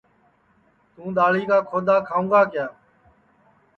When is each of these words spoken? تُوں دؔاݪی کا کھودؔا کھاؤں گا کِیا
تُوں 0.93 1.09
دؔاݪی 1.15 1.43
کا 1.49 1.57
کھودؔا 1.69 1.95
کھاؤں 2.07 2.27
گا 2.31 2.41
کِیا 2.51 2.65